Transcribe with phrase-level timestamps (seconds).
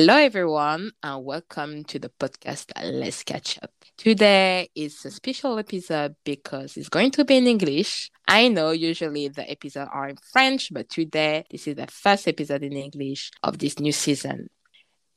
[0.00, 3.70] Hello, everyone, and welcome to the podcast Let's Catch Up.
[3.98, 8.10] Today is a special episode because it's going to be in English.
[8.26, 12.62] I know usually the episodes are in French, but today this is the first episode
[12.62, 14.48] in English of this new season.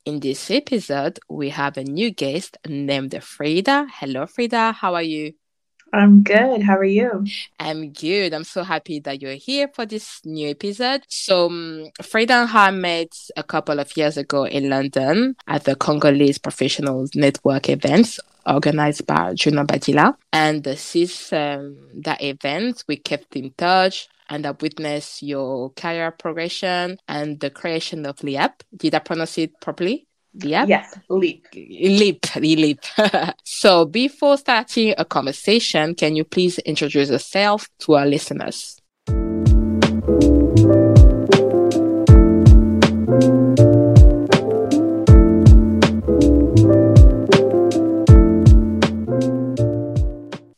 [0.04, 3.88] In this episode, we have a new guest named Frida.
[3.90, 4.74] Hello, Frida.
[4.74, 5.32] How are you?
[5.94, 6.64] I'm good.
[6.64, 7.24] How are you?
[7.60, 8.34] I'm good.
[8.34, 11.04] I'm so happy that you're here for this new episode.
[11.08, 15.76] So, um, Frida and I met a couple of years ago in London at the
[15.76, 20.16] Congolese Professionals Network events organized by Juno Badila.
[20.34, 26.98] And since um, that event, we kept in touch and I witnessed your career progression
[27.08, 28.64] and the creation of LEAP.
[28.76, 30.08] Did I pronounce it properly?
[30.34, 30.66] Yeah.
[30.66, 31.46] Yes, leap.
[31.54, 32.80] Leap, leap.
[33.44, 38.82] so before starting a conversation, can you please introduce yourself to our listeners?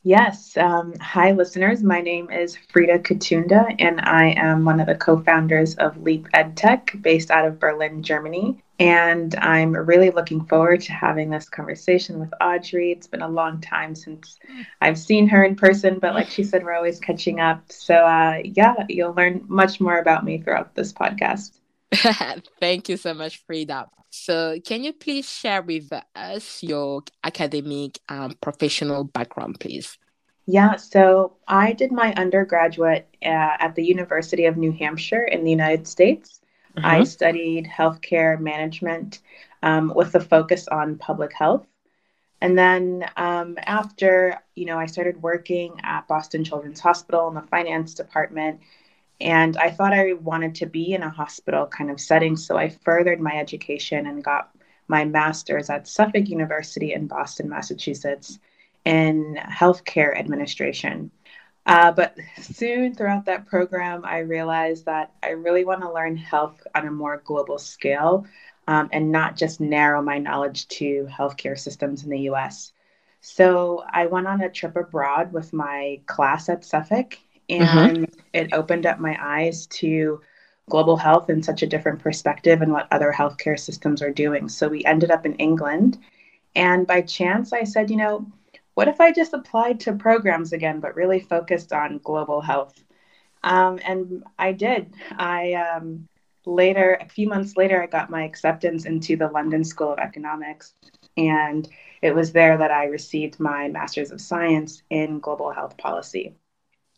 [0.06, 0.56] Yes.
[0.56, 1.82] Um, hi, listeners.
[1.82, 6.28] My name is Frida Katunda, and I am one of the co founders of Leap
[6.32, 8.64] EdTech based out of Berlin, Germany.
[8.80, 12.92] And I'm really looking forward to having this conversation with Audrey.
[12.92, 14.38] It's been a long time since
[14.80, 17.64] I've seen her in person, but like she said, we're always catching up.
[17.72, 21.58] So, uh, yeah, you'll learn much more about me throughout this podcast.
[22.60, 23.88] Thank you so much, Frida.
[24.18, 29.98] So, can you please share with us your academic and um, professional background, please?
[30.46, 35.52] Yeah, so I did my undergraduate uh, at the University of New Hampshire in the
[35.52, 36.40] United States.
[36.78, 36.86] Mm-hmm.
[36.86, 39.20] I studied healthcare management
[39.62, 41.68] um, with a focus on public health.
[42.40, 47.42] And then um, after, you know, I started working at Boston Children's Hospital in the
[47.42, 48.62] finance department.
[49.22, 52.36] And I thought I wanted to be in a hospital kind of setting.
[52.36, 54.52] So I furthered my education and got
[54.88, 58.40] my master's at Suffolk University in Boston, Massachusetts,
[58.84, 61.12] in healthcare administration.
[61.66, 66.62] Uh, but soon throughout that program, I realized that I really want to learn health
[66.76, 68.28] on a more global scale
[68.68, 72.72] um, and not just narrow my knowledge to healthcare systems in the US.
[73.22, 77.18] So I went on a trip abroad with my class at Suffolk.
[77.50, 78.20] And mm-hmm.
[78.34, 80.22] it opened up my eyes to
[80.70, 84.50] global health in such a different perspective and what other healthcare systems are doing.
[84.50, 85.98] So we ended up in England.
[86.56, 88.26] And by chance, I said, you know,
[88.74, 92.84] what if I just applied to programs again, but really focused on global health?
[93.44, 94.94] Um, and I did.
[95.18, 96.08] I um,
[96.46, 100.74] later, a few months later, I got my acceptance into the London School of Economics.
[101.16, 101.68] And
[102.02, 106.34] it was there that I received my Master's of Science in Global Health Policy.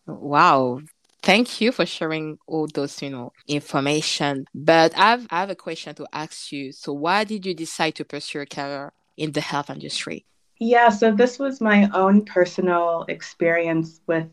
[0.07, 0.81] Wow.
[1.21, 4.45] Thank you for sharing all those, you know, information.
[4.55, 6.71] But I've I have a question to ask you.
[6.71, 10.25] So why did you decide to pursue a career in the health industry?
[10.59, 14.27] Yeah, so this was my own personal experience with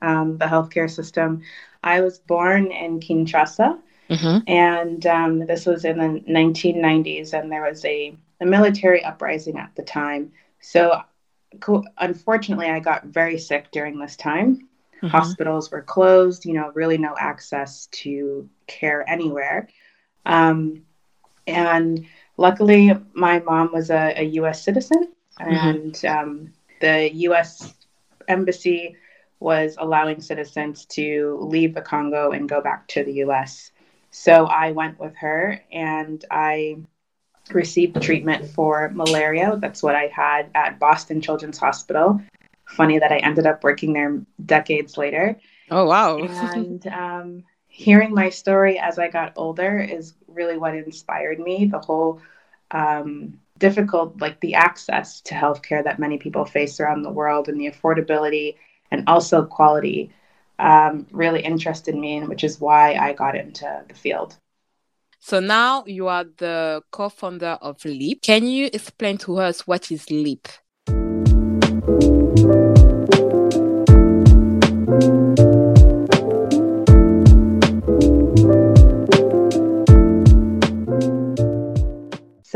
[0.00, 1.42] um, the healthcare system.
[1.82, 3.78] I was born in Kinshasa,
[4.08, 4.38] mm-hmm.
[4.46, 9.74] and um, this was in the 1990s, and there was a, a military uprising at
[9.76, 10.32] the time.
[10.60, 11.02] So,
[11.60, 14.68] co- unfortunately, I got very sick during this time.
[15.06, 15.16] Mm-hmm.
[15.16, 19.68] Hospitals were closed, you know, really no access to care anywhere.
[20.24, 20.82] Um,
[21.46, 22.06] and
[22.36, 25.68] luckily, my mom was a, a US citizen, mm-hmm.
[25.68, 27.74] and um, the US
[28.28, 28.96] embassy
[29.38, 33.70] was allowing citizens to leave the Congo and go back to the US.
[34.10, 36.78] So I went with her and I
[37.52, 39.56] received treatment for malaria.
[39.60, 42.20] That's what I had at Boston Children's Hospital
[42.66, 45.38] funny that I ended up working there decades later.
[45.70, 46.18] Oh, wow.
[46.18, 51.66] and um, hearing my story as I got older is really what inspired me.
[51.66, 52.20] The whole
[52.70, 57.60] um, difficult, like the access to healthcare that many people face around the world and
[57.60, 58.56] the affordability
[58.90, 60.12] and also quality
[60.58, 64.36] um, really interested me, and which is why I got into the field.
[65.18, 68.22] So now you are the co founder of Leap.
[68.22, 70.48] Can you explain to us what is Leap?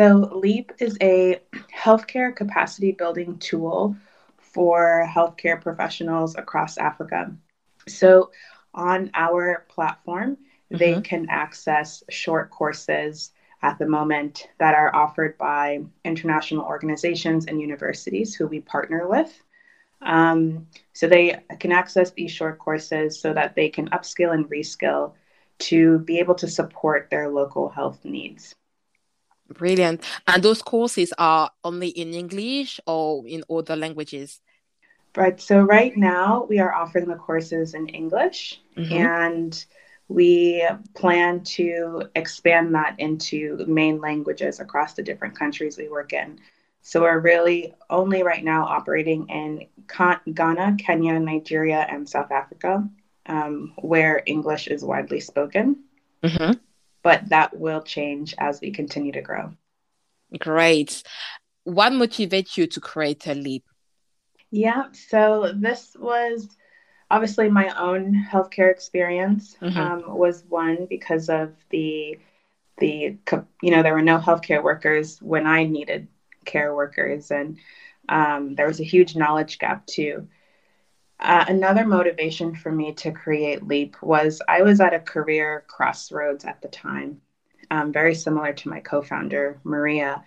[0.00, 3.94] So, LEAP is a healthcare capacity building tool
[4.38, 7.37] for healthcare professionals across Africa.
[7.87, 8.31] So,
[8.73, 10.79] on our platform, mm-hmm.
[10.79, 17.61] they can access short courses at the moment that are offered by international organizations and
[17.61, 19.31] universities who we partner with.
[20.00, 25.12] Um, so they can access these short courses so that they can upskill and reskill
[25.58, 28.55] to be able to support their local health needs.
[29.55, 30.05] Brilliant.
[30.26, 34.41] And those courses are only in English or in other languages?
[35.17, 35.41] Right.
[35.41, 38.93] So right now we are offering the courses in English mm-hmm.
[38.93, 39.64] and
[40.08, 46.38] we plan to expand that into main languages across the different countries we work in.
[46.82, 52.88] So we're really only right now operating in Ghana, Kenya, Nigeria, and South Africa,
[53.26, 55.85] um, where English is widely spoken.
[56.23, 56.53] Mm-hmm.
[57.02, 59.52] But that will change as we continue to grow.
[60.38, 61.02] Great.
[61.64, 63.64] What motivates you to create a leap?
[64.50, 66.49] Yeah, so this was
[67.11, 69.79] obviously my own healthcare experience mm-hmm.
[69.79, 72.19] um, was one because of the
[72.79, 73.17] the
[73.62, 76.08] you know there were no healthcare workers when I needed
[76.44, 77.58] care workers, and
[78.08, 80.29] um, there was a huge knowledge gap too.
[81.20, 86.44] Uh, another motivation for me to create Leap was I was at a career crossroads
[86.46, 87.20] at the time,
[87.70, 90.25] um, very similar to my co-founder Maria,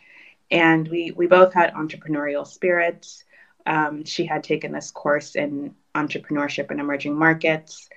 [0.51, 3.23] and we we both had entrepreneurial spirits.
[3.65, 7.89] Um, she had taken this course in entrepreneurship and emerging markets.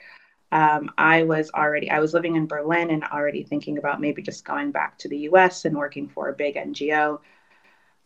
[0.52, 4.44] Um, I was already I was living in Berlin and already thinking about maybe just
[4.44, 5.64] going back to the U.S.
[5.66, 7.20] and working for a big NGO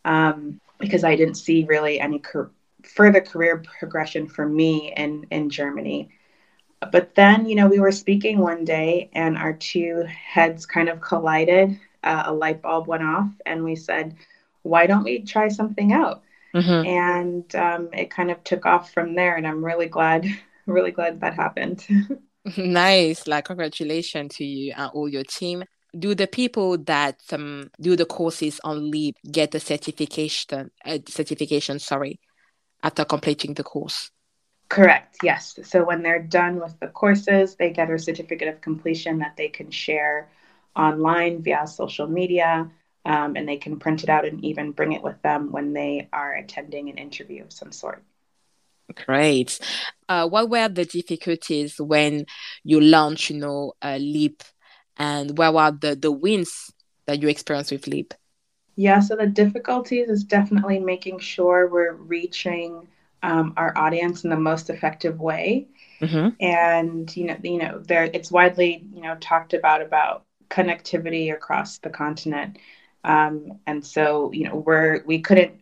[0.05, 2.51] um, because I didn't see really any cur-
[2.83, 6.09] further career progression for me in in Germany.
[6.91, 10.99] But then, you know, we were speaking one day and our two heads kind of
[10.99, 11.79] collided.
[12.03, 14.15] Uh, a light bulb went off, and we said,
[14.63, 16.23] "Why don't we try something out?"
[16.53, 16.87] Mm-hmm.
[16.87, 19.35] And um, it kind of took off from there.
[19.35, 20.25] And I'm really glad,
[20.65, 21.85] really glad that happened.
[22.57, 23.27] nice.
[23.27, 25.63] Like, congratulations to you and all your team.
[25.97, 30.71] Do the people that um, do the courses on Leap get a certification?
[30.85, 32.19] Uh, certification, sorry,
[32.83, 34.11] after completing the course.
[34.69, 35.17] Correct.
[35.21, 35.59] Yes.
[35.63, 39.49] So when they're done with the courses, they get a certificate of completion that they
[39.49, 40.29] can share
[40.75, 42.71] online via social media
[43.05, 46.07] um, and they can print it out and even bring it with them when they
[46.13, 48.03] are attending an interview of some sort.
[49.05, 49.59] Great.
[50.07, 52.25] Uh, what were the difficulties when
[52.63, 54.43] you launched, you know, uh, Leap,
[54.97, 56.71] and what were the the wins
[57.07, 58.13] that you experienced with Leap?
[58.81, 62.87] Yeah, so the difficulties is definitely making sure we're reaching
[63.21, 65.67] um, our audience in the most effective way.
[66.01, 66.29] Mm-hmm.
[66.43, 71.77] And you know, you know, there it's widely you know talked about about connectivity across
[71.77, 72.57] the continent.
[73.03, 75.61] Um, and so, you know, we're we couldn't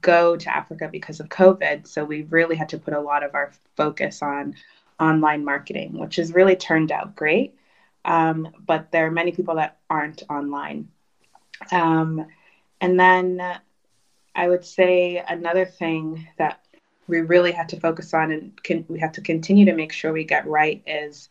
[0.00, 3.34] go to Africa because of COVID, so we really had to put a lot of
[3.34, 4.54] our focus on
[4.98, 7.58] online marketing, which has really turned out great.
[8.06, 10.88] Um, but there are many people that aren't online.
[11.70, 12.26] Um,
[12.84, 13.60] and then
[14.34, 16.60] I would say another thing that
[17.06, 20.12] we really had to focus on and can, we have to continue to make sure
[20.12, 21.30] we get right is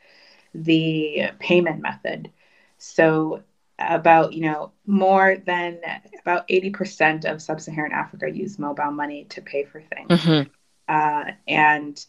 [0.56, 2.32] the payment method.
[2.80, 3.44] So
[3.78, 5.80] about you know more than
[6.22, 10.48] about 80% of sub-saharan africa use mobile money to pay for things mm-hmm.
[10.88, 12.06] uh, and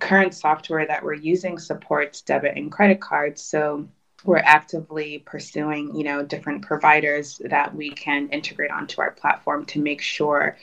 [0.00, 3.88] current software that we're using supports debit and credit cards so
[4.26, 9.80] we're actively pursuing you know different providers that we can integrate onto our platform to
[9.80, 10.56] make sure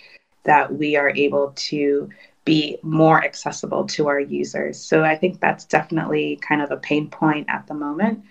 [0.43, 2.09] that we are able to
[2.45, 7.09] be more accessible to our users so i think that's definitely kind of a pain
[7.09, 8.23] point at the moment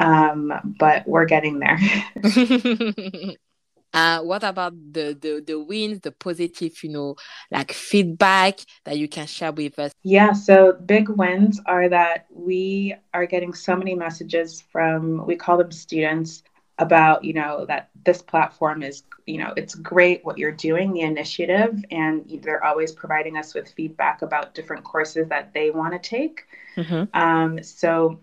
[0.00, 1.78] um, but we're getting there.
[3.92, 7.16] uh, what about the, the the wins, the positive, you know,
[7.50, 9.92] like feedback that you can share with us?
[10.02, 15.58] Yeah, so big wins are that we are getting so many messages from we call
[15.58, 16.42] them students
[16.80, 21.02] about you know that this platform is you know it's great what you're doing the
[21.02, 25.98] initiative and they're always providing us with feedback about different courses that they want to
[25.98, 27.04] take mm-hmm.
[27.12, 28.18] um, so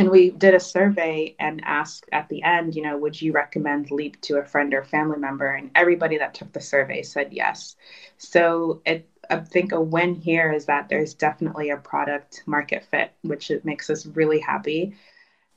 [0.00, 3.90] and we did a survey and asked at the end, you know, would you recommend
[3.90, 5.46] Leap to a friend or family member?
[5.48, 7.76] And everybody that took the survey said yes.
[8.16, 13.12] So it, I think a win here is that there's definitely a product market fit,
[13.20, 14.94] which it makes us really happy.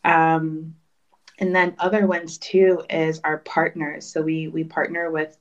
[0.04, 0.76] Um,
[1.40, 4.06] and then other wins too is our partners.
[4.12, 5.38] So we we partner with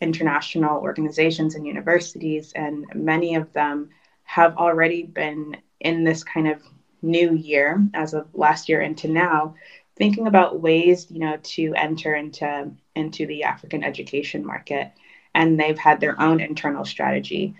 [0.00, 3.90] international organizations and universities, and many of them
[4.24, 6.60] have already been in this kind of
[7.02, 9.54] new year, as of last year into now,
[9.96, 14.92] thinking about ways, you know, to enter into into the African education market,
[15.34, 17.54] and they've had their own internal strategy.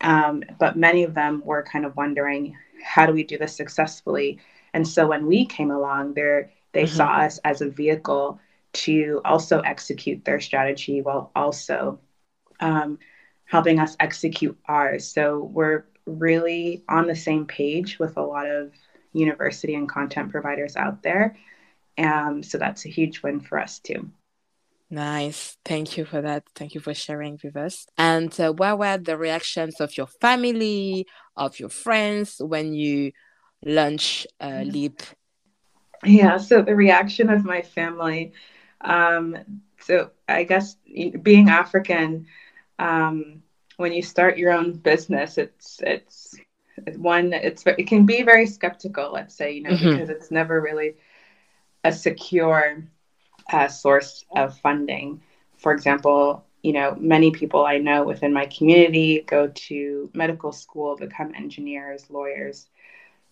[0.00, 4.40] Um, but many of them were kind of wondering, how do we do this successfully?
[4.74, 6.96] And so when we came along, there they mm-hmm.
[6.96, 8.40] saw us as a vehicle
[8.72, 12.00] to also execute their strategy while also
[12.60, 12.98] um,
[13.44, 15.06] helping us execute ours.
[15.06, 18.72] So we're really on the same page with a lot of
[19.12, 21.36] university and content providers out there.
[21.98, 24.10] Um, so that's a huge win for us too.
[24.90, 25.56] Nice.
[25.64, 26.44] Thank you for that.
[26.54, 27.86] Thank you for sharing with us.
[27.96, 33.12] And uh, what were the reactions of your family, of your friends when you
[33.64, 35.00] launch uh, Leap?
[36.04, 38.32] Yeah, so the reaction of my family.
[38.82, 39.38] Um,
[39.80, 40.76] so I guess
[41.22, 42.26] being African,
[42.78, 43.41] um,
[43.76, 46.38] when you start your own business, it's it's
[46.96, 49.12] one it's it can be very skeptical.
[49.12, 49.90] Let's say you know mm-hmm.
[49.90, 50.96] because it's never really
[51.84, 52.84] a secure
[53.52, 55.22] uh, source of funding.
[55.56, 60.96] For example, you know, many people I know within my community go to medical school,
[60.96, 62.66] become engineers, lawyers,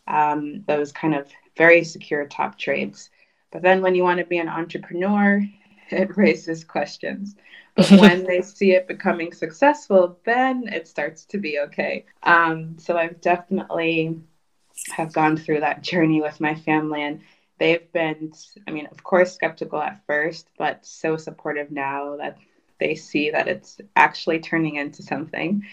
[0.06, 3.10] um, those kind of very secure top trades.
[3.52, 5.44] But then when you want to be an entrepreneur,
[5.90, 7.36] it raises questions.
[7.76, 12.06] But when they see it becoming successful, then it starts to be okay.
[12.22, 14.18] Um, so I've definitely
[14.90, 17.20] have gone through that journey with my family and
[17.58, 18.32] they've been,
[18.66, 22.38] I mean, of course, skeptical at first, but so supportive now that
[22.78, 25.64] they see that it's actually turning into something.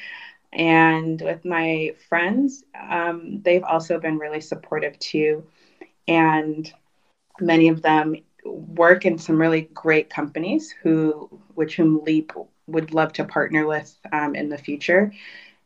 [0.51, 5.45] And with my friends, um, they've also been really supportive too.
[6.07, 6.71] And
[7.39, 8.15] many of them
[8.51, 12.31] work in some really great companies who, which whom Leap
[12.67, 15.11] would love to partner with um, in the future.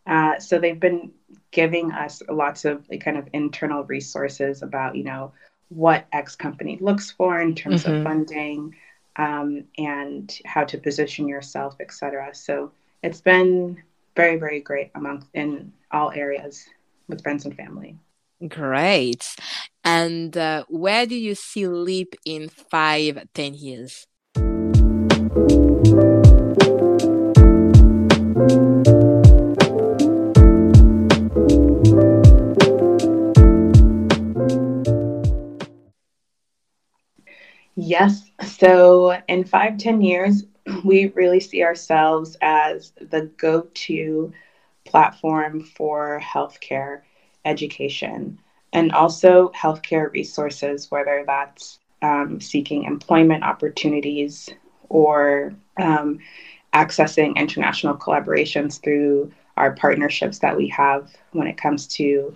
[0.08, 1.12] Uh, so they've been
[1.52, 5.32] giving us lots of like, kind of internal resources about, you know,
[5.70, 7.98] what X company looks for in terms mm-hmm.
[7.98, 8.76] of funding
[9.16, 12.34] um, and how to position yourself, etc.
[12.34, 12.72] So
[13.04, 13.82] it's been
[14.16, 16.66] very, very great among in all areas
[17.08, 17.98] with friends and family.
[18.48, 19.36] Great.
[19.84, 24.08] And uh, where do you see Leap in five, ten years?
[37.76, 38.30] Yes.
[38.46, 40.44] So in five, ten years,
[40.86, 44.34] we really see ourselves as the go to
[44.86, 47.02] platform for healthcare
[47.46, 48.40] education
[48.74, 54.50] and also healthcare resources, whether that's um, seeking employment opportunities
[54.90, 56.20] or um,
[56.74, 62.36] accessing international collaborations through our partnerships that we have when it comes to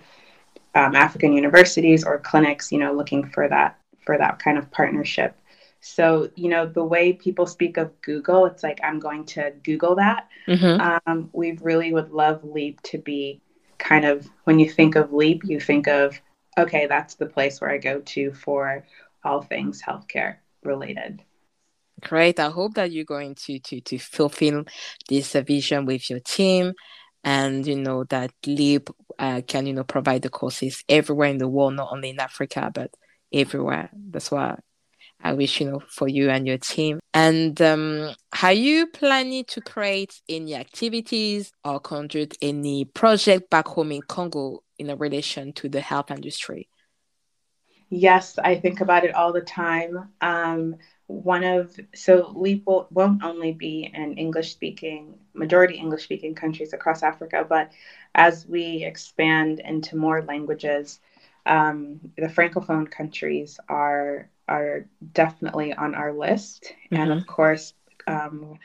[0.74, 5.34] um, African universities or clinics, you know, looking for that for that kind of partnership.
[5.80, 9.94] So, you know, the way people speak of Google, it's like, I'm going to Google
[9.96, 10.28] that.
[10.46, 11.00] Mm-hmm.
[11.06, 13.40] Um, we really would love Leap to be
[13.78, 16.20] kind of, when you think of Leap, you think of,
[16.56, 18.84] okay, that's the place where I go to for
[19.24, 21.22] all things healthcare related.
[22.02, 22.38] Great.
[22.38, 24.64] I hope that you're going to to to fulfill
[25.08, 26.74] this uh, vision with your team,
[27.24, 31.48] and you know that Leap uh, can you know provide the courses everywhere in the
[31.48, 32.90] world, not only in Africa but
[33.32, 33.90] everywhere.
[34.10, 34.58] That's why
[35.22, 37.00] I wish you know for you and your team.
[37.12, 43.92] And um, are you planning to create any activities or conduct any project back home
[43.92, 46.68] in Congo in relation to the health industry?
[47.88, 50.10] Yes, I think about it all the time.
[50.20, 56.34] Um, one of so Leap will, won't only be in English speaking, majority English speaking
[56.34, 57.70] countries across Africa, but
[58.14, 60.98] as we expand into more languages,
[61.46, 67.02] um, the francophone countries are are definitely on our list, mm-hmm.
[67.02, 67.30] and of mm-hmm.
[67.30, 67.74] course,
[68.06, 68.58] um,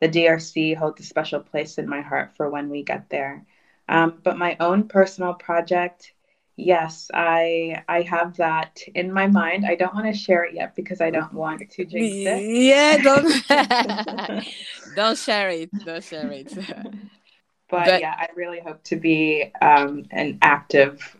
[0.00, 3.44] the DRC holds a special place in my heart for when we get there.
[3.88, 6.12] Um, but my own personal project,
[6.56, 9.64] yes, I I have that in my mind.
[9.66, 12.62] I don't want to share it yet because I don't want to jinx it.
[12.62, 13.44] Yeah, don't
[14.96, 15.70] don't share it.
[15.84, 16.54] Don't share it.
[17.70, 21.16] but, but, yeah, I really hope to be um, an active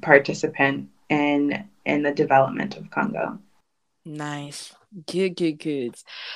[0.00, 3.38] participant in in the development of Congo.
[4.04, 4.74] Nice.
[5.06, 5.94] Good, good, good.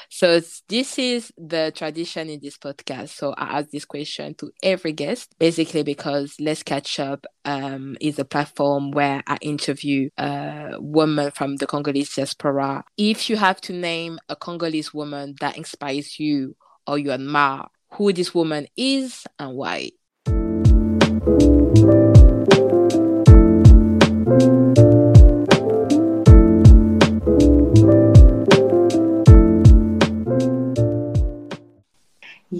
[0.09, 3.11] So this is the tradition in this podcast.
[3.11, 8.19] So I ask this question to every guest, basically because Let's Catch Up um, is
[8.19, 12.85] a platform where I interview a woman from the Congolese diaspora.
[12.97, 18.12] If you have to name a Congolese woman that inspires you or you admire, who
[18.12, 19.91] this woman is and why.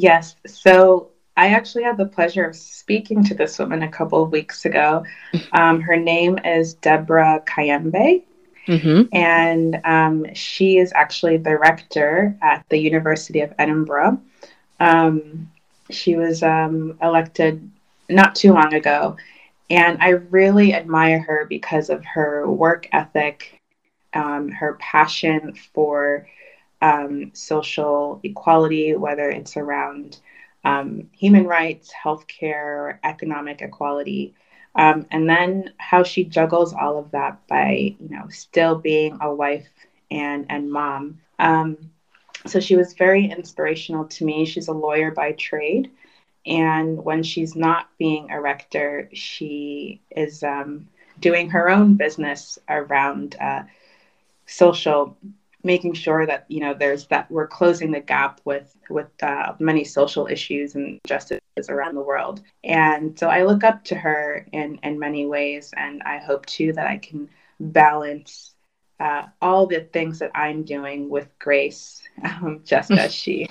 [0.07, 0.37] Yes.
[0.47, 4.65] So I actually had the pleasure of speaking to this woman a couple of weeks
[4.65, 5.05] ago.
[5.53, 8.23] Um, her name is Debora Kayembe.
[8.69, 9.03] Mm-hmm.
[9.13, 14.21] And um, she is actually the rector at the University of Edinburgh.
[14.79, 15.51] Um,
[15.91, 17.69] she was um, elected
[18.09, 19.17] not too long ago.
[19.71, 23.61] And I really admire her because of her work ethic,
[24.15, 26.29] um, her passion for
[26.83, 30.21] um, social equality, whether it's around
[30.65, 34.35] um, human rights, healthcare, economic equality.
[34.75, 39.33] Um, and then how she juggles all of that by, you know, still being a
[39.33, 39.69] wife
[40.11, 41.19] and and mom.
[41.39, 41.91] Um,
[42.47, 44.45] so she was very inspirational to me.
[44.45, 45.91] She's a lawyer by trade,
[46.45, 50.87] and when she's not being a rector, she is um,
[51.21, 53.63] doing her own business around uh,
[54.47, 55.17] social
[55.67, 59.85] making sure that you know there's that we're closing the gap with with uh, many
[59.85, 62.41] social issues and justices around the world.
[62.65, 66.73] And so i look up to her in in many ways and i hope too
[66.73, 67.29] that i can
[67.61, 68.55] balance
[69.01, 73.49] uh, all the things that i'm doing with grace um, just as she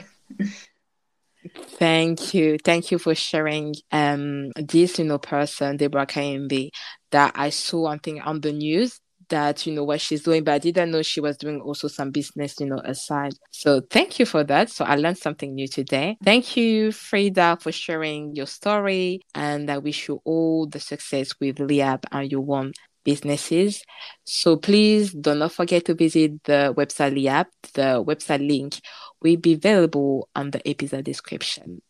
[1.77, 2.57] Thank you.
[2.63, 6.69] Thank you for sharing um this, you know, person, Debora Kayembe,
[7.12, 10.53] that I saw one thing on the news that you know what she's doing but
[10.53, 13.34] i didn't know she was doing also some business you know aside.
[13.51, 14.70] So thank you for that.
[14.70, 16.17] So i learned something new today.
[16.24, 19.22] Thank you frida for sharing your story.
[19.34, 23.84] And i wish you all the success with Leap and your one businesses.
[24.25, 27.48] So please do not forget to visit the website Leap.
[27.74, 28.82] The website link
[29.22, 31.82] will be available on the episode description.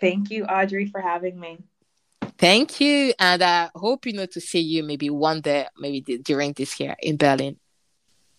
[0.00, 1.58] Thank you audrey for having me
[2.38, 3.12] Thank you.
[3.18, 6.96] And I hope, you know, to see you maybe one day, maybe during this year
[7.00, 7.56] in Berlin.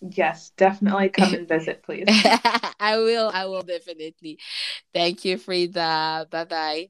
[0.00, 2.04] Yes, definitely come and visit, please.
[2.08, 3.30] I will.
[3.34, 4.38] I will definitely.
[4.94, 6.28] Thank you, Frida.
[6.30, 6.88] Bye bye.